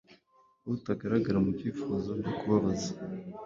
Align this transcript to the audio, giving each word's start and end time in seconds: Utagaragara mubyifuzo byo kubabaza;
Utagaragara 0.73 1.37
mubyifuzo 1.45 2.09
byo 2.19 2.31
kubabaza; 2.37 2.91